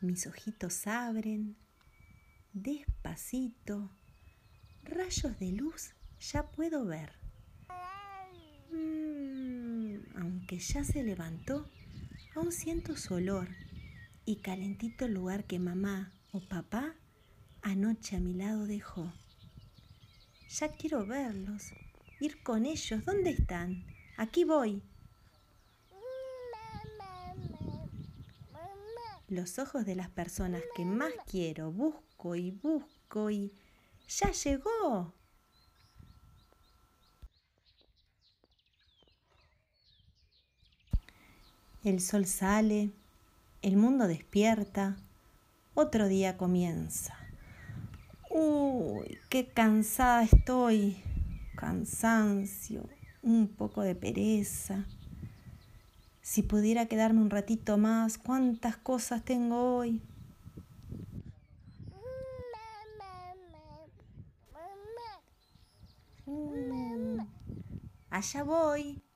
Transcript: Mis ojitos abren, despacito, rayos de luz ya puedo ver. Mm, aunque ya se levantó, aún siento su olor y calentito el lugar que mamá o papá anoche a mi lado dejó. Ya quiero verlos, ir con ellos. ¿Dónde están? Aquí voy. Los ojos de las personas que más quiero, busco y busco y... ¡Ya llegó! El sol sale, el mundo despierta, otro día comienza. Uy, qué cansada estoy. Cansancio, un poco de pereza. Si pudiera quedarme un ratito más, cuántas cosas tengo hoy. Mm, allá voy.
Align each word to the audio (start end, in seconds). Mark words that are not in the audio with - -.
Mis 0.00 0.28
ojitos 0.28 0.86
abren, 0.86 1.56
despacito, 2.52 3.90
rayos 4.84 5.36
de 5.40 5.50
luz 5.50 5.92
ya 6.20 6.50
puedo 6.52 6.84
ver. 6.84 7.12
Mm, 8.70 9.96
aunque 10.16 10.60
ya 10.60 10.84
se 10.84 11.02
levantó, 11.02 11.68
aún 12.36 12.52
siento 12.52 12.96
su 12.96 13.14
olor 13.14 13.48
y 14.24 14.36
calentito 14.36 15.06
el 15.06 15.14
lugar 15.14 15.46
que 15.46 15.58
mamá 15.58 16.12
o 16.30 16.40
papá 16.40 16.94
anoche 17.62 18.14
a 18.14 18.20
mi 18.20 18.34
lado 18.34 18.66
dejó. 18.68 19.12
Ya 20.48 20.68
quiero 20.68 21.06
verlos, 21.06 21.72
ir 22.20 22.40
con 22.44 22.66
ellos. 22.66 23.04
¿Dónde 23.04 23.30
están? 23.30 23.84
Aquí 24.16 24.44
voy. 24.44 24.80
Los 29.28 29.58
ojos 29.58 29.84
de 29.84 29.94
las 29.94 30.08
personas 30.08 30.62
que 30.74 30.86
más 30.86 31.12
quiero, 31.30 31.70
busco 31.70 32.34
y 32.34 32.50
busco 32.50 33.30
y... 33.30 33.52
¡Ya 34.08 34.32
llegó! 34.32 35.12
El 41.84 42.00
sol 42.00 42.24
sale, 42.24 42.90
el 43.60 43.76
mundo 43.76 44.08
despierta, 44.08 44.96
otro 45.74 46.08
día 46.08 46.38
comienza. 46.38 47.14
Uy, 48.30 49.18
qué 49.28 49.46
cansada 49.46 50.24
estoy. 50.24 51.02
Cansancio, 51.54 52.88
un 53.22 53.48
poco 53.48 53.82
de 53.82 53.94
pereza. 53.94 54.86
Si 56.30 56.42
pudiera 56.42 56.84
quedarme 56.84 57.22
un 57.22 57.30
ratito 57.30 57.78
más, 57.78 58.18
cuántas 58.18 58.76
cosas 58.76 59.24
tengo 59.24 59.76
hoy. 59.78 60.02
Mm, 66.26 67.20
allá 68.10 68.42
voy. 68.44 69.07